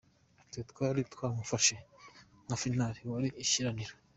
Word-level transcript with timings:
Twe 0.49 0.61
twari 0.71 1.01
twawufashe 1.13 1.75
nka 2.45 2.57
‘final’, 2.63 2.95
wari 3.11 3.29
ishiraniro. 3.43 3.93